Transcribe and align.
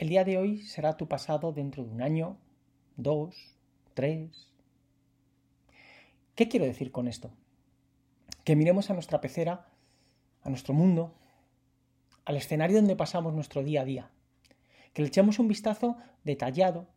el 0.00 0.08
día 0.08 0.24
de 0.24 0.38
hoy 0.38 0.62
será 0.62 0.96
tu 0.96 1.08
pasado 1.08 1.52
dentro 1.52 1.84
de 1.84 1.90
un 1.90 2.00
año, 2.00 2.38
dos, 2.96 3.36
tres. 3.92 4.50
¿Qué 6.34 6.48
quiero 6.48 6.64
decir 6.64 6.90
con 6.90 7.06
esto? 7.06 7.30
Que 8.42 8.56
miremos 8.56 8.88
a 8.88 8.94
nuestra 8.94 9.20
pecera, 9.20 9.68
a 10.40 10.48
nuestro 10.48 10.72
mundo, 10.72 11.14
al 12.24 12.38
escenario 12.38 12.78
donde 12.78 12.96
pasamos 12.96 13.34
nuestro 13.34 13.62
día 13.62 13.82
a 13.82 13.84
día, 13.84 14.10
que 14.94 15.02
le 15.02 15.08
echemos 15.08 15.38
un 15.38 15.48
vistazo 15.48 15.98
detallado, 16.24 16.88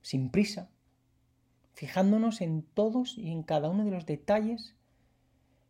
sin 0.00 0.30
prisa, 0.30 0.70
fijándonos 1.72 2.40
en 2.40 2.62
todos 2.62 3.18
y 3.18 3.32
en 3.32 3.42
cada 3.42 3.68
uno 3.68 3.84
de 3.84 3.90
los 3.90 4.06
detalles 4.06 4.76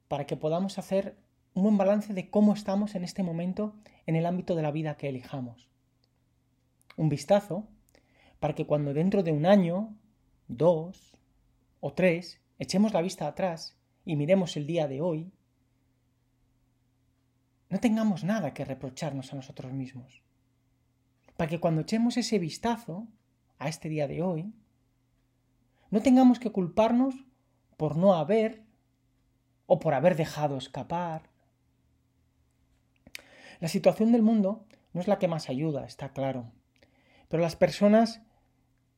para 0.09 0.27
que 0.27 0.37
podamos 0.37 0.79
hacer 0.79 1.17
un 1.55 1.63
buen 1.63 1.79
balance 1.79 2.13
de 2.13 2.29
cómo 2.29 2.53
estamos 2.53 2.95
en 2.95 3.05
este 3.05 3.23
momento 3.23 3.75
en 4.05 4.17
el 4.17 4.27
ámbito 4.27 4.55
de 4.55 4.61
la 4.61 4.71
vida 4.71 4.99
que 4.99 5.09
elijamos. 5.09 5.74
Un 6.97 7.09
vistazo 7.09 7.67
para 8.41 8.55
que 8.55 8.67
cuando 8.67 8.95
dentro 8.95 9.23
de 9.23 9.33
un 9.33 9.47
año, 9.47 9.97
dos 10.49 11.17
o 11.81 11.93
tres, 11.93 12.41
echemos 12.59 12.93
la 12.93 13.03
vista 13.03 13.27
atrás 13.27 13.77
y 14.05 14.17
miremos 14.17 14.57
el 14.57 14.67
día 14.67 14.87
de 14.87 15.01
hoy, 15.01 15.33
no 17.69 17.81
tengamos 17.81 18.23
nada 18.23 18.55
que 18.55 18.65
reprocharnos 18.65 19.33
a 19.33 19.37
nosotros 19.37 19.73
mismos. 19.73 20.23
Para 21.37 21.51
que 21.51 21.59
cuando 21.59 21.81
echemos 21.81 22.17
ese 22.17 22.39
vistazo 22.39 23.09
a 23.59 23.69
este 23.69 23.89
día 23.89 24.07
de 24.07 24.23
hoy, 24.23 24.53
no 25.91 26.01
tengamos 26.01 26.39
que 26.39 26.53
culparnos 26.53 27.15
por 27.77 27.97
no 27.97 28.15
haber 28.15 28.63
o 29.67 29.81
por 29.81 29.95
haber 29.95 30.17
dejado 30.17 30.57
escapar. 30.57 31.31
La 33.61 33.69
situación 33.69 34.13
del 34.13 34.23
mundo 34.23 34.67
no 34.93 35.01
es 35.01 35.09
la 35.09 35.19
que 35.19 35.29
más 35.29 35.49
ayuda, 35.49 35.85
está 35.85 36.13
claro. 36.13 36.53
Pero 37.35 37.43
las 37.43 37.57
personas 37.57 38.23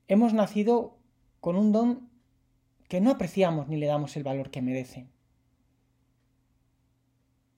hemos 0.08 0.34
nacido 0.34 0.98
con 1.40 1.56
un 1.56 1.72
don 1.72 2.10
que 2.86 3.00
no 3.00 3.10
apreciamos 3.10 3.66
ni 3.66 3.78
le 3.78 3.86
damos 3.86 4.14
el 4.18 4.24
valor 4.24 4.50
que 4.50 4.60
merece. 4.60 5.08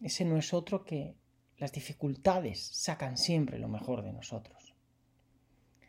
Ese 0.01 0.25
no 0.25 0.37
es 0.37 0.55
otro 0.55 0.85
que 0.85 1.17
las 1.57 1.73
dificultades 1.73 2.61
sacan 2.61 3.17
siempre 3.17 3.59
lo 3.59 3.67
mejor 3.67 4.03
de 4.03 4.13
nosotros. 4.13 4.77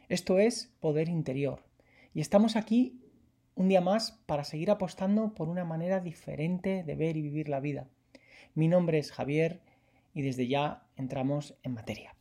Esto 0.07 0.39
es 0.39 0.73
poder 0.79 1.07
interior. 1.07 1.63
Y 2.15 2.21
estamos 2.21 2.55
aquí 2.55 2.99
un 3.53 3.67
día 3.67 3.81
más 3.81 4.13
para 4.25 4.43
seguir 4.43 4.71
apostando 4.71 5.35
por 5.35 5.49
una 5.49 5.65
manera 5.65 5.99
diferente 5.99 6.83
de 6.83 6.95
ver 6.95 7.15
y 7.15 7.21
vivir 7.21 7.47
la 7.47 7.59
vida. 7.59 7.87
Mi 8.55 8.67
nombre 8.67 8.97
es 8.97 9.11
Javier 9.11 9.61
y 10.15 10.23
desde 10.23 10.47
ya 10.47 10.87
entramos 10.95 11.53
en 11.61 11.75
materia. 11.75 12.15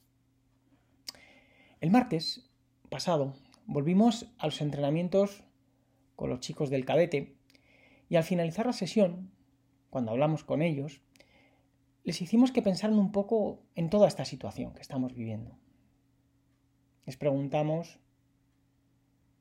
El 1.81 1.93
martes 1.93 2.48
pasado 2.89 3.35
volvimos 3.67 4.27
a 4.39 4.47
los 4.47 4.61
entrenamientos 4.61 5.45
con 6.17 6.31
los 6.31 6.41
chicos 6.41 6.71
del 6.71 6.85
cadete 6.85 7.37
y 8.09 8.17
al 8.17 8.25
finalizar 8.25 8.67
la 8.67 8.73
sesión, 8.73 9.31
cuando 9.91 10.11
hablamos 10.11 10.43
con 10.43 10.63
ellos, 10.63 11.01
les 12.05 12.23
hicimos 12.23 12.51
que 12.51 12.63
pensaran 12.63 12.99
un 12.99 13.13
poco 13.13 13.61
en 13.75 13.91
toda 13.91 14.09
esta 14.09 14.25
situación 14.25 14.73
que 14.73 14.81
estamos 14.81 15.15
viviendo. 15.15 15.59
Les 17.05 17.19
preguntamos, 17.19 17.99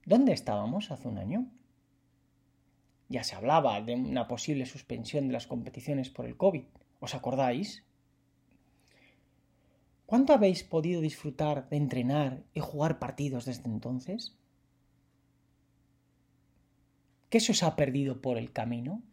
¿dónde 0.06 0.34
estábamos 0.34 0.92
hace 0.92 1.08
un 1.08 1.18
año? 1.18 1.48
Ya 3.08 3.24
se 3.24 3.36
hablaba 3.36 3.80
de 3.82 3.96
una 3.96 4.28
posible 4.28 4.66
suspensión 4.66 5.28
de 5.28 5.34
las 5.34 5.48
competiciones 5.48 6.10
por 6.10 6.26
el 6.26 6.36
COVID. 6.36 6.66
¿Os 7.00 7.16
acordáis? 7.16 7.87
¿Cuánto 10.08 10.32
habéis 10.32 10.64
podido 10.64 11.02
disfrutar 11.02 11.68
de 11.68 11.76
entrenar 11.76 12.42
y 12.54 12.62
jugar 12.62 12.98
partidos 12.98 13.44
desde 13.44 13.70
entonces? 13.70 14.38
¿Qué 17.30 17.42
se 17.42 17.52
os 17.52 17.62
ha 17.62 17.76
perdido 17.76 18.22
por 18.22 18.38
el 18.38 18.54
camino? 18.54 19.04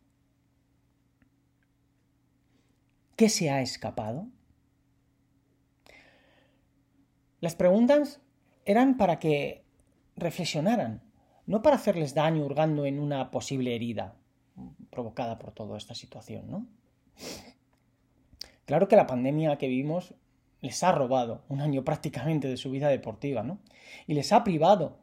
¿Qué 3.17 3.29
se 3.29 3.51
ha 3.51 3.61
escapado? 3.61 4.29
Las 7.41 7.57
preguntas 7.57 8.21
eran 8.65 8.97
para 8.97 9.19
que 9.19 9.65
reflexionaran, 10.15 11.03
no 11.47 11.61
para 11.61 11.75
hacerles 11.75 12.15
daño 12.15 12.45
hurgando 12.45 12.87
en 12.87 13.01
una 13.01 13.33
posible 13.33 13.75
herida 13.75 14.17
provocada 14.91 15.41
por 15.41 15.51
toda 15.51 15.77
esta 15.77 15.97
situación, 15.97 16.49
¿no? 16.49 16.69
Claro 18.65 18.87
que 18.87 18.95
la 18.95 19.09
pandemia 19.09 19.59
que 19.59 19.67
vivimos 19.67 20.15
les 20.65 20.83
ha 20.83 20.93
robado 20.93 21.45
un 21.51 21.61
año 21.61 21.85
prácticamente 21.85 22.49
de 22.49 22.57
su 22.57 22.71
vida 22.71 22.89
deportiva, 22.89 23.43
¿no? 23.43 23.59
Y 24.07 24.15
les 24.15 24.33
ha 24.33 24.45
privado 24.45 24.97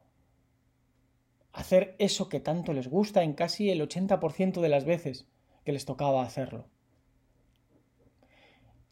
hacer 1.53 1.95
eso 1.99 2.29
que 2.29 2.39
tanto 2.39 2.73
les 2.73 2.88
gusta 2.88 3.22
en 3.22 3.33
casi 3.33 3.69
el 3.69 3.79
80% 3.79 4.59
de 4.59 4.69
las 4.69 4.85
veces 4.85 5.27
que 5.63 5.72
les 5.72 5.85
tocaba 5.85 6.23
hacerlo. 6.23 6.66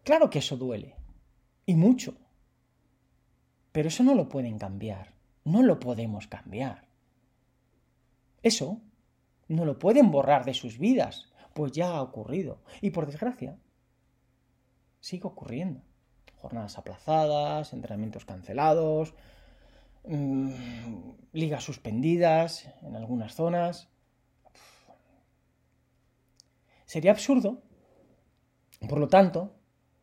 Claro 0.04 0.30
que 0.30 0.40
eso 0.40 0.58
duele, 0.58 0.96
y 1.66 1.74
mucho, 1.74 2.18
pero 3.72 3.88
eso 3.88 4.04
no 4.04 4.14
lo 4.14 4.30
pueden 4.30 4.60
cambiar, 4.60 5.16
no 5.46 5.64
lo 5.64 5.80
podemos 5.80 6.28
cambiar. 6.28 6.88
Eso 8.44 8.80
no 9.48 9.66
lo 9.66 9.80
pueden 9.80 10.12
borrar 10.12 10.46
de 10.46 10.54
sus 10.54 10.78
vidas, 10.78 11.34
pues 11.56 11.72
ya 11.72 11.96
ha 11.96 12.02
ocurrido, 12.04 12.62
y 12.80 12.92
por 12.92 13.08
desgracia, 13.08 13.58
sigue 15.00 15.26
ocurriendo 15.26 15.89
jornadas 16.42 16.78
aplazadas, 16.78 17.74
entrenamientos 17.74 18.26
cancelados, 18.26 19.14
mm, 20.06 20.52
ligas 21.34 21.64
suspendidas 21.64 22.70
en 22.82 22.96
algunas 22.96 23.36
zonas. 23.36 23.90
Sería 26.86 27.12
absurdo, 27.12 27.62
por 28.88 29.00
lo 29.00 29.08
tanto, 29.08 29.56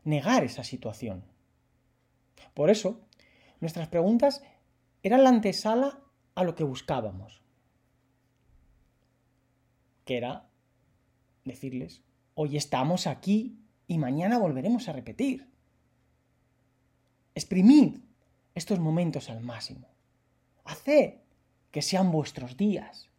negar 0.05 0.45
esa 0.45 0.63
situación. 0.63 1.25
Por 2.55 2.71
eso, 2.71 3.01
nuestras 3.61 3.89
preguntas 3.89 4.43
eran 5.03 5.25
la 5.25 5.31
antesala 5.31 6.01
a 6.35 6.45
lo 6.45 6.55
que 6.55 6.65
buscábamos, 6.65 7.43
que 10.05 10.17
era 10.17 10.49
decirles, 11.45 12.03
hoy 12.35 12.57
estamos 12.57 13.07
aquí 13.07 13.59
y 13.87 13.99
mañana 13.99 14.39
volveremos 14.39 14.89
a 14.89 14.93
repetir. 14.93 15.56
Exprimid 17.37 17.99
estos 18.55 18.79
momentos 18.79 19.29
al 19.29 19.43
máximo. 19.43 19.87
Haced 20.65 21.21
que 21.71 21.83
sean 21.83 22.11
vuestros 22.11 22.57
días 22.57 23.11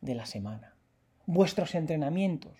de 0.00 0.14
la 0.14 0.24
semana, 0.24 0.74
vuestros 1.26 1.74
entrenamientos. 1.74 2.56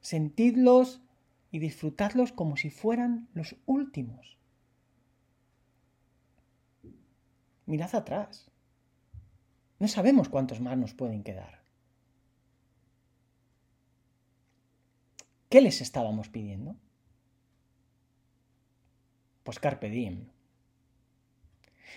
Sentidlos 0.00 1.02
y 1.50 1.58
disfrutadlos 1.58 2.32
como 2.32 2.56
si 2.56 2.70
fueran 2.70 3.28
los 3.34 3.56
últimos. 3.66 4.38
Mirad 7.66 7.94
atrás. 7.94 8.50
No 9.78 9.88
sabemos 9.88 10.30
cuántos 10.30 10.60
más 10.60 10.78
nos 10.78 10.94
pueden 10.94 11.22
quedar. 11.22 11.60
¿Qué 15.50 15.60
les 15.60 15.82
estábamos 15.82 16.30
pidiendo? 16.30 16.74
Pues 19.48 19.60
carpe 19.60 19.88
diem. 19.88 20.28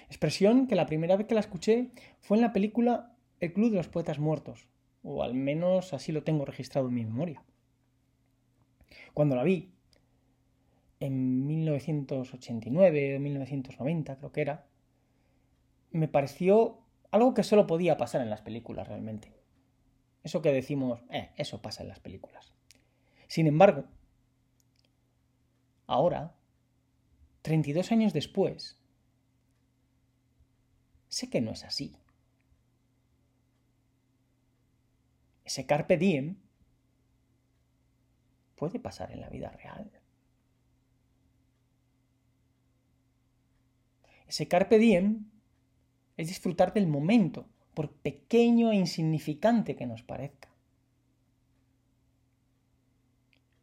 Expresión 0.07 0.67
que 0.67 0.75
la 0.75 0.85
primera 0.85 1.17
vez 1.17 1.27
que 1.27 1.33
la 1.33 1.41
escuché 1.41 1.91
fue 2.21 2.37
en 2.37 2.43
la 2.43 2.53
película 2.53 3.13
El 3.41 3.51
Club 3.51 3.71
de 3.71 3.75
los 3.75 3.89
Poetas 3.89 4.19
Muertos, 4.19 4.69
o 5.03 5.21
al 5.21 5.33
menos 5.33 5.93
así 5.93 6.13
lo 6.13 6.23
tengo 6.23 6.45
registrado 6.45 6.87
en 6.87 6.93
mi 6.93 7.03
memoria. 7.03 7.43
Cuando 9.13 9.35
la 9.35 9.43
vi, 9.43 9.73
en 11.01 11.45
1989 11.45 13.17
o 13.17 13.19
1990 13.19 14.17
creo 14.17 14.31
que 14.31 14.41
era, 14.41 14.67
me 15.91 16.07
pareció 16.07 16.79
algo 17.11 17.33
que 17.33 17.43
solo 17.43 17.67
podía 17.67 17.97
pasar 17.97 18.21
en 18.21 18.29
las 18.29 18.41
películas 18.41 18.87
realmente. 18.87 19.33
Eso 20.23 20.41
que 20.41 20.53
decimos, 20.53 21.01
eh, 21.09 21.31
eso 21.35 21.61
pasa 21.61 21.83
en 21.83 21.89
las 21.89 21.99
películas. 21.99 22.53
Sin 23.27 23.45
embargo, 23.45 23.83
ahora, 25.85 26.37
32 27.41 27.91
años 27.91 28.13
después, 28.13 28.77
sé 31.07 31.29
que 31.29 31.41
no 31.41 31.51
es 31.51 31.63
así. 31.63 31.95
Ese 35.43 35.65
carpe 35.65 35.97
diem 35.97 36.37
puede 38.55 38.79
pasar 38.79 39.11
en 39.11 39.21
la 39.21 39.29
vida 39.29 39.49
real. 39.49 39.91
Ese 44.27 44.47
carpe 44.47 44.77
diem 44.77 45.25
es 46.15 46.27
disfrutar 46.27 46.73
del 46.73 46.87
momento, 46.87 47.49
por 47.73 47.91
pequeño 47.91 48.71
e 48.71 48.75
insignificante 48.75 49.75
que 49.75 49.87
nos 49.87 50.03
parezca. 50.03 50.49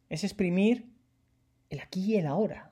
Es 0.09 0.23
exprimir 0.23 0.91
el 1.69 1.79
aquí 1.79 2.03
y 2.03 2.15
el 2.17 2.27
ahora 2.27 2.71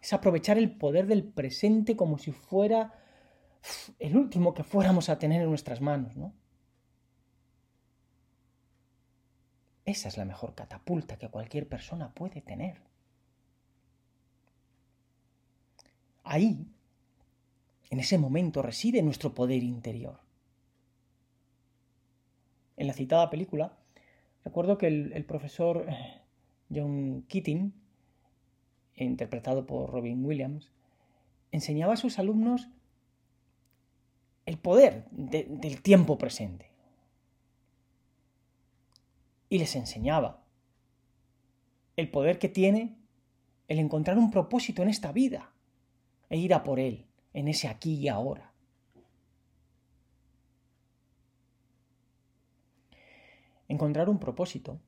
Es 0.00 0.12
aprovechar 0.12 0.58
el 0.58 0.76
poder 0.76 1.06
del 1.06 1.24
presente 1.24 1.96
como 1.96 2.18
si 2.18 2.32
fuera 2.32 2.94
el 3.98 4.16
último 4.16 4.54
que 4.54 4.64
fuéramos 4.64 5.08
a 5.08 5.18
tener 5.18 5.42
en 5.42 5.48
nuestras 5.48 5.80
manos, 5.80 6.16
¿no? 6.16 6.32
Esa 9.84 10.08
es 10.08 10.16
la 10.16 10.24
mejor 10.24 10.54
catapulta 10.54 11.18
que 11.18 11.28
cualquier 11.28 11.68
persona 11.68 12.14
puede 12.14 12.40
tener. 12.40 12.80
Ahí, 16.22 16.66
en 17.90 17.98
ese 17.98 18.18
momento, 18.18 18.62
reside 18.62 19.02
nuestro 19.02 19.34
poder 19.34 19.62
interior. 19.62 20.20
En 22.76 22.86
la 22.86 22.92
citada 22.92 23.30
película, 23.30 23.76
recuerdo 24.44 24.78
que 24.78 24.86
el, 24.86 25.24
profesor 25.24 25.86
eh, 25.88 26.22
John 26.72 27.24
Keating, 27.28 27.74
interpretado 29.04 29.66
por 29.66 29.90
Robin 29.90 30.24
Williams, 30.24 30.70
enseñaba 31.52 31.94
a 31.94 31.96
sus 31.96 32.18
alumnos 32.18 32.68
el 34.46 34.58
poder 34.58 35.06
del 35.10 35.82
tiempo 35.82 36.18
presente. 36.18 36.70
Y 39.48 39.58
les 39.58 39.74
enseñaba 39.76 40.42
el 41.96 42.10
poder 42.10 42.38
que 42.38 42.48
tiene 42.48 42.96
el 43.68 43.78
encontrar 43.78 44.18
un 44.18 44.30
propósito 44.30 44.82
en 44.82 44.88
esta 44.88 45.12
vida 45.12 45.52
e 46.28 46.38
ir 46.38 46.54
a 46.54 46.64
por 46.64 46.80
él, 46.80 47.06
en 47.34 47.48
ese 47.48 47.68
aquí 47.68 47.94
y 47.94 48.08
ahora. 48.08 48.52
Encontrar 53.68 54.08
un 54.08 54.18
propósito 54.18 54.80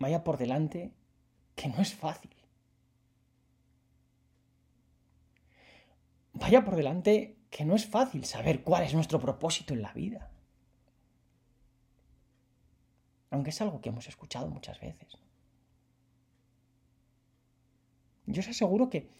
vaya 0.00 0.24
por 0.24 0.36
delante 0.36 0.92
que 1.54 1.68
no 1.68 1.80
es 1.80 1.94
fácil. 1.94 2.39
Vaya 6.40 6.64
por 6.64 6.74
delante 6.74 7.36
que 7.50 7.66
no 7.66 7.76
es 7.76 7.86
fácil 7.86 8.24
saber 8.24 8.62
cuál 8.62 8.82
es 8.84 8.94
nuestro 8.94 9.20
propósito 9.20 9.74
en 9.74 9.82
la 9.82 9.92
vida. 9.92 10.30
Aunque 13.30 13.50
es 13.50 13.60
algo 13.60 13.80
que 13.80 13.90
hemos 13.90 14.08
escuchado 14.08 14.48
muchas 14.48 14.80
veces. 14.80 15.18
Yo 18.26 18.40
os 18.40 18.48
aseguro 18.48 18.88
que, 18.88 19.10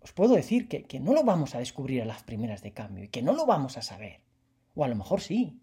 os 0.00 0.12
puedo 0.12 0.34
decir 0.34 0.68
que, 0.68 0.84
que 0.84 1.00
no 1.00 1.14
lo 1.14 1.24
vamos 1.24 1.54
a 1.54 1.58
descubrir 1.58 2.02
a 2.02 2.04
las 2.04 2.22
primeras 2.22 2.62
de 2.62 2.72
cambio 2.72 3.04
y 3.04 3.08
que 3.08 3.22
no 3.22 3.32
lo 3.32 3.46
vamos 3.46 3.78
a 3.78 3.82
saber. 3.82 4.20
O 4.74 4.84
a 4.84 4.88
lo 4.88 4.96
mejor 4.96 5.20
sí. 5.20 5.58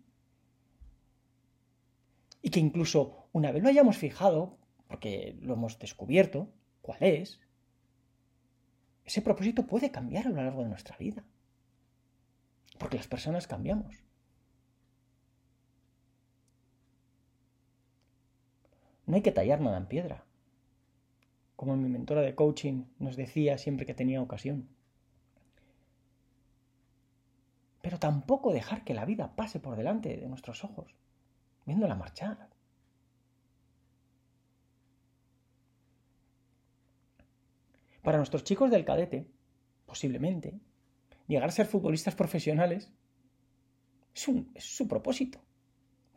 Y 2.42 2.50
que 2.50 2.60
incluso 2.60 3.28
una 3.32 3.52
vez 3.52 3.62
lo 3.62 3.70
hayamos 3.70 3.98
fijado, 3.98 4.58
porque 4.88 5.38
lo 5.42 5.54
hemos 5.54 5.78
descubierto, 5.78 6.50
cuál 6.82 7.04
es, 7.04 7.40
ese 9.10 9.24
propósito 9.24 9.66
puede 9.66 9.90
cambiar 9.90 10.28
a 10.28 10.30
lo 10.30 10.44
largo 10.44 10.62
de 10.62 10.70
nuestra 10.70 10.96
vida. 10.96 11.24
Porque 12.78 12.98
las 12.98 13.08
personas 13.08 13.48
cambiamos. 13.48 14.04
No 19.08 19.16
hay 19.16 19.24
que 19.24 19.32
tallar 19.32 19.62
nada 19.62 19.78
en 19.78 19.88
piedra, 19.88 20.26
como 21.56 21.76
mi 21.76 21.90
mentora 21.90 22.22
de 22.22 22.36
coaching 22.36 22.86
nos 23.00 23.16
decía 23.16 23.58
siempre 23.58 23.88
que 23.88 23.96
tenía 23.96 24.22
ocasión. 24.22 24.70
Pero 27.82 27.98
tampoco 27.98 28.54
dejar 28.54 28.84
que 28.84 28.94
la 28.94 29.06
vida 29.06 29.36
pase 29.36 29.60
por 29.60 29.76
delante 29.76 30.16
de 30.18 30.30
nuestros 30.30 30.64
ojos, 30.64 30.94
viéndola 31.66 31.96
marchar. 31.96 32.48
Para 38.10 38.18
nuestros 38.18 38.44
chicos 38.44 38.72
del 38.72 38.86
cadete, 38.86 39.28
posiblemente, 39.86 40.60
llegar 41.28 41.48
a 41.48 41.52
ser 41.52 41.68
futbolistas 41.68 42.16
profesionales 42.16 42.92
es, 44.16 44.28
su 44.56 44.88
propósito, 44.88 45.40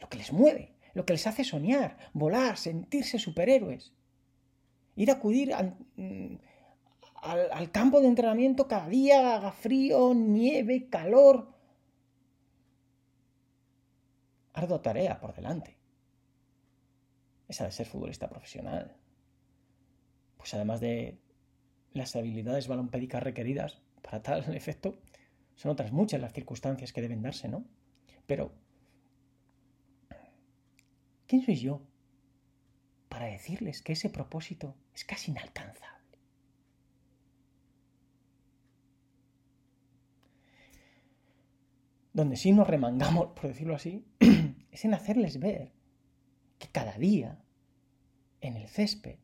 lo 0.00 0.09
que 0.09 0.17
les 0.17 0.33
mueve, 0.33 0.75
lo 0.94 1.05
que 1.05 1.12
les 1.12 1.27
hace 1.27 1.44
soñar, 1.44 1.99
volar, 2.15 2.56
sentirse 2.56 3.19
superhéroes. 3.19 3.93
Ir 4.97 5.11
a 5.11 5.17
acudir 5.17 5.53
al, 5.53 5.77
mm, 5.97 6.37
al, 7.17 7.71
campo 7.71 8.00
de 8.00 8.09
entrenamiento 8.09 8.67
cada 8.67 8.89
día, 8.89 9.37
haga 9.37 9.53
frío, 9.53 10.15
nieve, 10.15 10.89
calor. 10.89 11.53
Ardua 14.55 14.81
tarea 14.81 15.21
por 15.21 15.35
delante. 15.35 15.77
Esa 17.49 17.67
de 17.67 17.73
ser 17.73 17.87
futbolista 17.87 18.31
profesional. 18.31 18.97
Pues 20.39 20.55
además 20.55 20.81
de 20.81 21.21
las 21.94 22.17
habilidades 22.17 22.69
balompédicas 22.69 23.23
requeridas 23.23 23.79
para 24.03 24.23
tal 24.23 24.55
efecto, 24.55 24.99
son 25.55 25.73
otras 25.73 25.93
muchas 25.93 26.21
las 26.21 26.33
circunstancias 26.33 26.93
que 26.93 27.03
deben 27.03 27.23
darse, 27.23 27.49
¿no? 27.49 27.65
Pero, 28.27 28.53
¿quién 31.27 31.43
soy 31.43 31.56
yo 31.56 31.83
para 33.09 33.27
decirles 33.27 33.83
que 33.83 33.93
ese 33.93 34.11
propósito 34.11 34.75
es 34.94 35.05
casi 35.05 35.31
inalcanzable? 35.31 35.93
Donde 42.12 42.37
sí 42.37 42.53
nos 42.53 42.67
remangamos, 42.67 43.29
por 43.29 43.49
decirlo 43.49 43.75
así, 43.75 44.05
es 44.71 44.85
en 44.85 44.94
hacerles 44.94 45.39
ver 45.39 45.73
que 46.59 46.69
cada 46.69 46.99
día, 46.99 47.39
en 48.41 48.56
el 48.56 48.69
césped, 48.69 49.19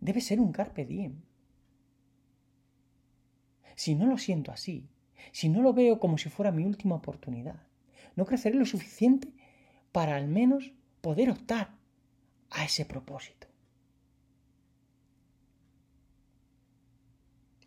debe 0.00 0.20
ser 0.20 0.40
un 0.40 0.52
carpe 0.52 0.84
diem. 0.84 1.22
Si 3.76 3.94
no 3.94 4.06
lo 4.06 4.18
siento 4.18 4.52
así, 4.52 4.88
si 5.32 5.48
no 5.48 5.62
lo 5.62 5.72
veo 5.72 5.98
como 5.98 6.18
si 6.18 6.28
fuera 6.28 6.52
mi 6.52 6.64
última 6.64 6.96
oportunidad, 6.96 7.62
no 8.16 8.26
creceré 8.26 8.56
lo 8.56 8.66
suficiente 8.66 9.32
para 9.92 10.16
al 10.16 10.28
menos 10.28 10.72
poder 11.00 11.30
optar 11.30 11.76
a 12.50 12.64
ese 12.64 12.84
propósito. 12.84 13.46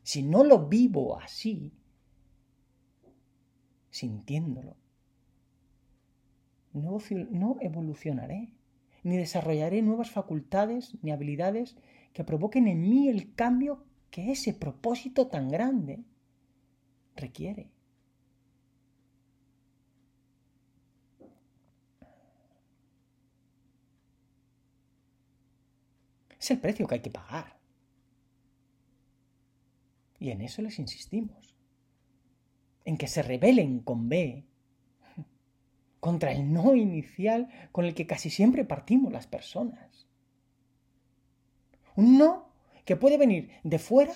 Si 0.03 0.21
no 0.21 0.44
lo 0.44 0.68
vivo 0.68 1.18
así, 1.18 1.71
sintiéndolo, 3.89 4.75
no, 6.74 6.97
no 7.31 7.57
evolucionaré, 7.62 8.51
ni 9.03 9.18
desarrollaré 9.18 9.81
nuevas 9.81 10.12
facultades 10.12 10.97
ni 11.01 11.12
habilidades 11.12 11.75
que 12.13 12.24
provoquen 12.24 12.68
en 12.68 12.81
mí 12.81 13.10
el 13.10 13.33
cambio 13.33 13.86
que 14.12 14.31
ese 14.31 14.54
propósito 14.54 15.27
tan 15.27 15.50
grande 15.50 16.03
requiere. 17.15 17.72
Es 26.39 26.51
el 26.51 26.60
precio 26.60 26.88
que 26.88 26.96
hay 26.96 27.01
que 27.01 27.10
pagar. 27.10 27.58
Y 30.20 30.29
en 30.29 30.41
eso 30.41 30.62
les 30.62 30.77
insistimos. 30.77 31.55
En 32.86 32.98
que 32.98 33.08
se 33.08 33.24
rebelen 33.24 33.79
con 33.79 34.10
B 34.10 34.46
contra 36.01 36.34
el 36.34 36.51
no 36.51 36.75
inicial 36.75 37.48
con 37.72 37.86
el 37.86 37.96
que 37.96 38.05
casi 38.05 38.29
siempre 38.29 38.65
partimos 38.65 39.12
las 39.13 39.25
personas. 39.25 40.05
Un 41.95 42.17
no 42.17 42.53
que 42.85 42.95
puede 42.95 43.17
venir 43.17 43.51
de 43.63 43.79
fuera, 43.79 44.13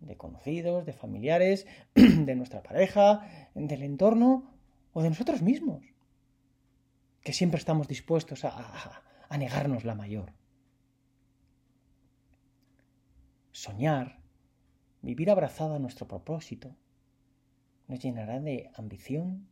de 0.00 0.16
conocidos, 0.16 0.84
de 0.84 0.92
familiares, 0.92 1.66
de 1.94 2.34
nuestra 2.34 2.62
pareja, 2.62 3.26
del 3.54 3.82
entorno 3.82 4.50
o 4.92 5.02
de 5.02 5.10
nosotros 5.10 5.42
mismos, 5.42 5.82
que 7.22 7.32
siempre 7.32 7.58
estamos 7.58 7.88
dispuestos 7.88 8.44
a, 8.44 9.02
negarnos 9.38 9.84
la 9.84 9.94
mayor. 9.94 10.32
Soñar, 13.52 14.18
vivir 15.00 15.30
abrazado 15.30 15.74
a 15.74 15.78
nuestro 15.78 16.06
propósito, 16.06 16.76
nos 17.88 18.00
llenará 18.00 18.40
de 18.40 18.70
ambición, 18.74 19.48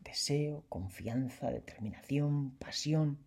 deseo, 0.00 0.64
confianza, 0.68 1.50
determinación, 1.50 2.50
pasión. 2.52 3.18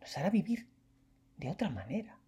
Nos 0.00 0.18
hará 0.18 0.30
vivir 0.30 0.71
de 1.36 1.50
otra 1.50 1.70
manera. 1.70 2.18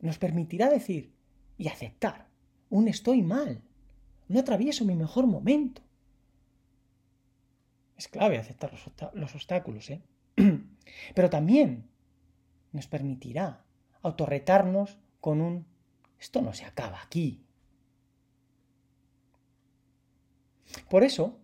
Nos 0.00 0.18
permitirá 0.18 0.68
decir 0.68 1.14
y 1.56 1.68
aceptar 1.68 2.28
un 2.70 2.88
estoy 2.88 3.22
mal, 3.22 3.62
no 4.28 4.40
atravieso 4.40 4.84
mi 4.84 4.96
mejor 4.96 5.26
momento. 5.26 5.82
Es 7.96 8.08
clave 8.08 8.38
aceptar 8.38 8.72
los, 8.72 9.34
obstáculos, 9.34 9.90
¿eh? 9.90 10.02
Pero 11.14 11.30
también 11.30 11.88
nos 12.72 12.86
permitirá 12.88 13.64
autorretarnos 14.02 14.98
con 15.20 15.40
un 15.40 15.66
esto 16.24 16.40
no 16.40 16.54
se 16.54 16.64
acaba 16.64 17.02
aquí. 17.02 17.44
Por 20.88 21.04
eso, 21.04 21.38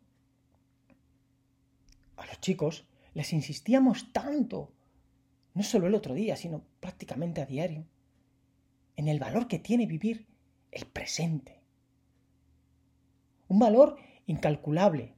a 2.17 2.25
los 2.25 2.41
chicos 2.41 2.87
les 3.15 3.33
insistíamos 3.33 4.13
tanto 4.13 4.73
no 5.55 5.63
solo 5.63 5.87
el 5.87 5.95
otro 5.95 6.15
día, 6.15 6.37
sino 6.37 6.63
prácticamente 6.81 7.41
a 7.41 7.47
diario, 7.47 7.85
en 8.97 9.09
el 9.09 9.19
valor 9.19 9.49
que 9.49 9.59
tiene 9.59 9.87
vivir 9.87 10.27
el 10.71 10.87
presente. 10.87 11.61
Un 13.49 13.59
valor 13.59 13.99
incalculable, 14.27 15.15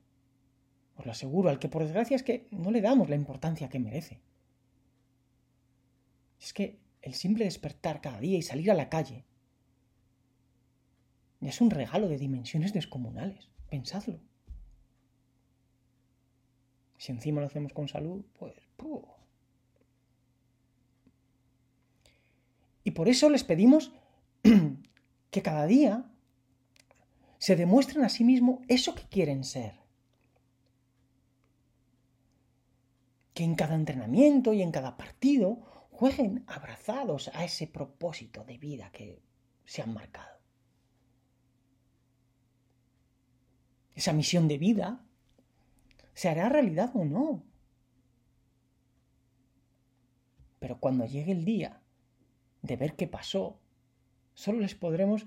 os 0.96 1.04
lo 1.04 1.12
aseguro, 1.12 1.50
al 1.50 1.58
que 1.58 1.68
por 1.68 1.82
desgracia 1.82 2.16
es 2.16 2.22
que 2.22 2.48
no 2.50 2.70
le 2.70 2.80
damos 2.80 3.10
la 3.10 3.16
importancia 3.16 3.68
que 3.68 3.78
merece. 3.78 4.20
Es 6.40 6.52
que 6.52 6.80
el 7.02 7.14
simple 7.14 7.44
despertar 7.44 8.00
cada 8.00 8.20
día 8.20 8.38
y 8.38 8.42
salir 8.42 8.70
a 8.70 8.74
la 8.74 8.88
calle 8.88 9.24
es 11.40 11.60
un 11.60 11.70
regalo 11.70 12.08
de 12.08 12.18
dimensiones 12.18 12.72
descomunales. 12.72 13.48
Pensadlo. 13.68 14.20
Si 17.02 17.10
encima 17.10 17.40
lo 17.40 17.48
hacemos 17.48 17.72
con 17.72 17.88
salud, 17.88 18.24
pues... 18.38 18.54
Y 22.84 22.92
por 22.92 23.08
eso 23.08 23.28
les 23.28 23.42
pedimos 23.42 23.90
que 25.32 25.42
cada 25.42 25.66
día 25.66 26.08
se 27.38 27.56
demuestren 27.56 28.04
a 28.04 28.08
sí 28.08 28.22
mismos 28.22 28.60
eso 28.68 28.94
que 28.94 29.02
quieren 29.02 29.42
ser. 29.42 29.80
Que 33.34 33.42
en 33.42 33.56
cada 33.56 33.74
entrenamiento 33.74 34.52
y 34.52 34.62
en 34.62 34.70
cada 34.70 34.96
partido 34.96 35.88
jueguen 35.90 36.44
abrazados 36.46 37.32
a 37.34 37.44
ese 37.44 37.66
propósito 37.66 38.44
de 38.44 38.58
vida 38.58 38.92
que 38.92 39.20
se 39.64 39.82
han 39.82 39.92
marcado. 39.92 40.38
Esa 43.92 44.12
misión 44.12 44.46
de 44.46 44.58
vida 44.58 45.04
se 46.14 46.28
hará 46.28 46.48
realidad 46.48 46.90
o 46.94 47.04
no. 47.04 47.42
Pero 50.58 50.78
cuando 50.78 51.06
llegue 51.06 51.32
el 51.32 51.44
día 51.44 51.80
de 52.62 52.76
ver 52.76 52.94
qué 52.94 53.06
pasó, 53.08 53.58
solo 54.34 54.60
les 54.60 54.74
podremos 54.74 55.26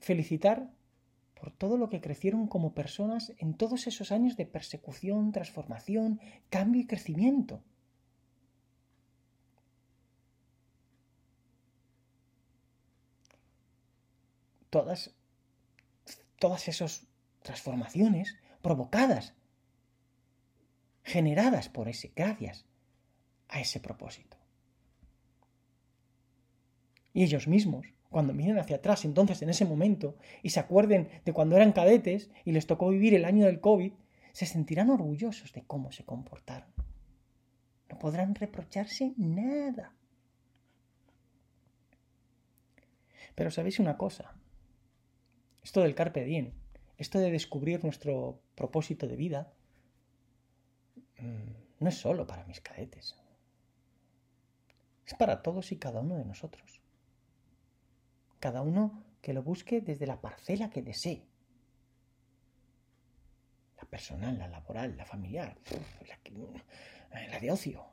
felicitar 0.00 0.70
por 1.34 1.52
todo 1.52 1.76
lo 1.76 1.88
que 1.88 2.00
crecieron 2.00 2.48
como 2.48 2.74
personas 2.74 3.32
en 3.38 3.54
todos 3.54 3.86
esos 3.86 4.10
años 4.10 4.36
de 4.36 4.46
persecución, 4.46 5.30
transformación, 5.30 6.20
cambio 6.50 6.80
y 6.82 6.86
crecimiento. 6.86 7.62
Todas, 14.70 15.14
todas 16.38 16.68
esas 16.68 17.06
transformaciones 17.42 18.36
provocadas, 18.60 19.34
generadas 21.08 21.68
por 21.68 21.88
ese, 21.88 22.12
gracias 22.14 22.66
a 23.48 23.60
ese 23.60 23.80
propósito. 23.80 24.36
Y 27.12 27.24
ellos 27.24 27.48
mismos, 27.48 27.86
cuando 28.10 28.34
miren 28.34 28.58
hacia 28.58 28.76
atrás, 28.76 29.04
entonces 29.04 29.42
en 29.42 29.48
ese 29.48 29.64
momento, 29.64 30.16
y 30.42 30.50
se 30.50 30.60
acuerden 30.60 31.08
de 31.24 31.32
cuando 31.32 31.56
eran 31.56 31.72
cadetes 31.72 32.30
y 32.44 32.52
les 32.52 32.66
tocó 32.66 32.90
vivir 32.90 33.14
el 33.14 33.24
año 33.24 33.46
del 33.46 33.60
COVID, 33.60 33.92
se 34.32 34.46
sentirán 34.46 34.90
orgullosos 34.90 35.52
de 35.52 35.62
cómo 35.62 35.90
se 35.90 36.04
comportaron. 36.04 36.68
No 37.90 37.98
podrán 37.98 38.34
reprocharse 38.34 39.14
nada. 39.16 39.94
Pero 43.34 43.50
sabéis 43.50 43.78
una 43.78 43.96
cosa, 43.96 44.34
esto 45.62 45.80
del 45.82 45.94
carpe 45.94 46.24
diem, 46.24 46.52
esto 46.98 47.18
de 47.18 47.30
descubrir 47.30 47.82
nuestro 47.82 48.42
propósito 48.54 49.06
de 49.06 49.16
vida, 49.16 49.52
no 51.20 51.88
es 51.88 51.96
solo 51.96 52.26
para 52.26 52.44
mis 52.44 52.60
cadetes, 52.60 53.16
es 55.06 55.14
para 55.14 55.42
todos 55.42 55.72
y 55.72 55.76
cada 55.76 56.00
uno 56.00 56.16
de 56.16 56.24
nosotros 56.24 56.78
cada 58.40 58.62
uno 58.62 59.04
que 59.20 59.32
lo 59.32 59.42
busque 59.42 59.80
desde 59.80 60.06
la 60.06 60.20
parcela 60.20 60.70
que 60.70 60.82
desee. 60.82 61.26
La 63.76 63.84
personal, 63.84 64.38
la 64.38 64.48
laboral, 64.48 64.96
la 64.96 65.04
familiar, 65.04 65.56
la, 67.10 67.40
de 67.40 67.50
ocio. 67.50 67.84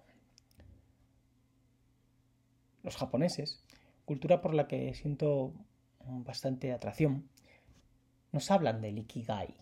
Los 2.83 2.97
japoneses, 2.97 3.63
cultura 4.05 4.41
por 4.41 4.53
la 4.53 4.67
que 4.67 4.93
siento 4.93 5.53
bastante 5.99 6.71
atracción, 6.71 7.29
nos 8.31 8.51
hablan 8.51 8.81
del 8.81 8.99
ikigai. 8.99 9.55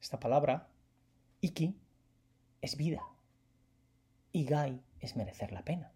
Esta 0.00 0.20
palabra, 0.20 0.68
iki, 1.40 1.76
es 2.60 2.76
vida. 2.76 3.02
Igai 4.32 4.82
es 5.00 5.16
merecer 5.16 5.52
la 5.52 5.64
pena. 5.64 5.92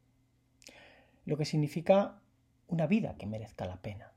Lo 1.25 1.37
que 1.37 1.45
significa 1.45 2.21
una 2.69 2.87
vida 2.87 3.17
que 3.17 3.27
merezca 3.27 3.67
la 3.67 3.81
pena. 3.83 4.13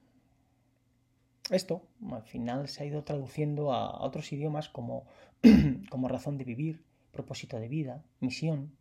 Esto 1.49 1.87
al 2.09 2.23
final 2.23 2.69
se 2.69 2.83
ha 2.83 2.85
ido 2.85 3.03
traduciendo 3.03 3.73
a 3.73 4.01
otros 4.01 4.31
idiomas 4.31 4.69
como, 4.69 5.05
como 5.89 6.07
razón 6.07 6.37
de 6.37 6.45
vivir, 6.45 6.83
propósito 7.11 7.59
de 7.59 7.67
vida, 7.67 8.03
misión. 8.19 8.77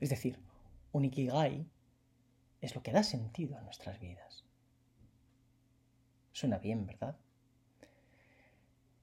Es 0.00 0.10
decir, 0.10 0.40
un 0.92 1.04
ikigai 1.04 1.66
es 2.60 2.74
lo 2.74 2.82
que 2.82 2.92
da 2.92 3.02
sentido 3.02 3.56
a 3.56 3.62
nuestras 3.62 4.00
vidas. 4.00 4.44
Suena 6.32 6.58
bien, 6.58 6.86
¿verdad? 6.86 7.16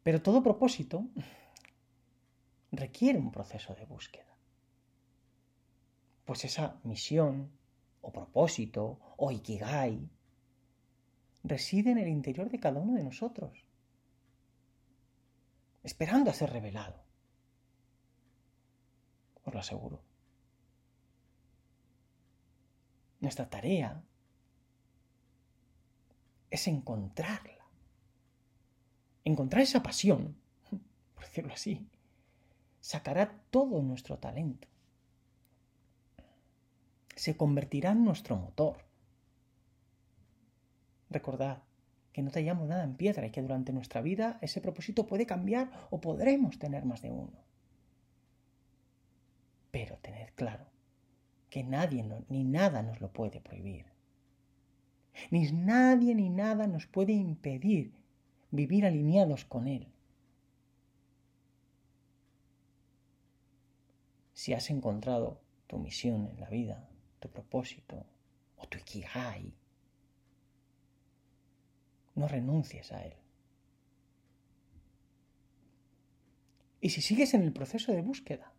Pero 0.04 0.22
todo 0.22 0.44
propósito 0.44 1.06
requiere 2.72 3.20
un 3.20 3.32
proceso 3.32 3.76
de 3.76 3.86
búsqueda. 3.86 4.36
Pues 6.26 6.46
esa 6.46 6.80
misión, 6.84 7.52
o 8.02 8.12
propósito 8.12 8.98
o 9.18 9.30
ikigai 9.30 10.10
reside 11.44 11.92
en 11.92 11.98
el 11.98 12.08
interior 12.08 12.50
de 12.50 12.60
cada 12.60 12.80
uno 12.80 12.96
de 12.96 13.04
nosotros, 13.04 13.66
esperando 15.84 16.30
a 16.30 16.34
ser 16.34 16.50
revelado. 16.52 17.04
Os 19.44 19.54
lo 19.54 19.60
aseguro. 19.60 20.02
Nuestra 23.20 23.50
tarea 23.50 24.04
es 26.50 26.68
encontrarla. 26.68 27.66
Encontrar 29.24 29.62
esa 29.62 29.84
pasión, 29.84 30.36
por 31.14 31.24
decirlo 31.26 31.54
así, 31.54 31.88
sacará 32.82 33.34
todo 33.52 33.82
nuestro 33.82 34.18
talento 34.18 34.68
se 37.22 37.38
convertirá 37.38 37.92
en 37.92 38.04
nuestro 38.04 38.36
motor. 38.36 38.78
Recordad 41.12 41.62
que 42.14 42.24
no 42.24 42.32
tallamos 42.32 42.68
nada 42.68 42.84
en 42.84 42.96
piedra 42.96 43.28
y 43.28 43.30
que 43.30 43.44
durante 43.44 43.74
nuestra 43.74 44.02
vida 44.02 44.40
ese 44.42 44.60
propósito 44.60 45.06
puede 45.06 45.28
cambiar 45.28 45.70
o 45.92 46.02
podremos 46.02 46.58
tener 46.58 46.84
más 46.84 47.04
de 47.04 47.12
uno. 47.12 47.38
Pero 49.70 49.98
tened 49.98 50.30
claro 50.36 50.66
que 51.52 51.64
nadie 51.64 52.04
ni 52.30 52.44
nada 52.44 52.82
nos 52.82 53.00
lo 53.02 53.14
puede 53.14 53.40
prohibir. 53.40 53.86
Ni 55.30 55.52
nadie 55.52 56.16
ni 56.16 56.30
nada 56.30 56.66
nos 56.66 56.88
puede 56.88 57.14
impedir 57.14 57.94
vivir 58.50 58.86
alineados 58.86 59.46
con 59.46 59.68
Él. 59.68 59.88
Si 64.42 64.54
has 64.54 64.72
encontrado 64.72 65.40
tu 65.68 65.78
misión 65.78 66.26
en 66.26 66.40
la 66.40 66.50
vida, 66.50 66.90
tu 67.20 67.30
propósito 67.30 68.08
o 68.58 68.68
tu 68.68 68.80
ikigai. 68.80 69.54
No 72.16 72.28
renuncies 72.28 72.92
a 72.92 73.06
él. 73.06 73.14
Y 76.80 76.90
si 76.90 77.04
sigues 77.04 77.36
en 77.36 77.44
el 77.44 77.54
proceso 77.54 77.92
de 77.92 78.02
búsqueda, 78.02 78.52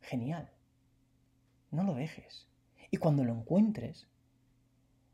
genial, 0.00 0.50
no 1.70 1.84
lo 1.84 1.94
dejes. 1.94 2.48
Y 2.90 2.96
cuando 2.96 3.22
lo 3.22 3.32
encuentres, 3.32 4.08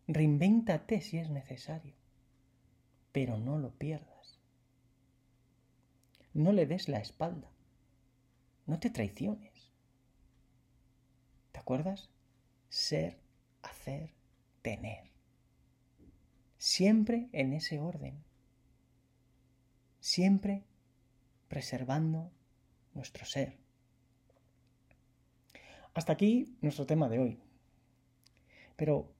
reinvéntate 0.06 1.02
si 1.02 1.18
es 1.18 1.28
necesario, 1.28 1.96
pero 3.12 3.36
no 3.36 3.58
lo 3.58 3.72
pierdas. 3.72 4.38
No 6.32 6.52
le 6.52 6.64
des 6.64 6.88
la 6.88 7.00
espalda, 7.00 7.50
no 8.68 8.78
te 8.78 8.90
traiciones. 8.90 9.72
¿Te 11.52 11.58
acuerdas? 11.58 12.10
Ser, 12.68 13.18
hacer, 13.62 14.12
tener. 14.60 15.10
Siempre 16.58 17.30
en 17.32 17.54
ese 17.54 17.80
orden. 17.80 18.22
Siempre 20.00 20.64
preservando 21.48 22.30
nuestro 22.92 23.24
ser. 23.24 23.56
Hasta 25.94 26.12
aquí 26.12 26.58
nuestro 26.60 26.84
tema 26.84 27.08
de 27.08 27.20
hoy. 27.20 27.40
Pero 28.76 29.10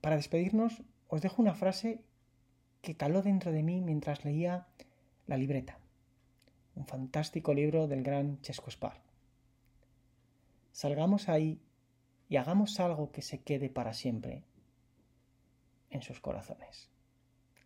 para 0.00 0.16
despedirnos 0.16 0.84
os 1.08 1.20
dejo 1.22 1.42
una 1.42 1.54
frase 1.54 2.04
que 2.82 2.96
caló 2.96 3.20
dentro 3.20 3.50
de 3.50 3.64
mí 3.64 3.80
mientras 3.80 4.24
leía 4.24 4.68
La 5.26 5.38
libreta, 5.38 5.80
un 6.74 6.86
fantástico 6.86 7.54
libro 7.54 7.86
del 7.86 8.02
gran 8.02 8.40
Chescoespar. 8.40 9.00
Salgamos 10.72 11.28
ahí 11.28 11.60
y 12.28 12.36
hagamos 12.36 12.80
algo 12.80 13.12
que 13.12 13.22
se 13.22 13.42
quede 13.42 13.70
para 13.70 13.94
siempre 13.94 14.42
en 15.90 16.02
sus 16.02 16.20
corazones. 16.20 16.90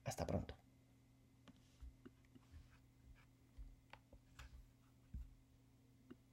Hasta 0.04 0.26
pronto. 0.26 0.54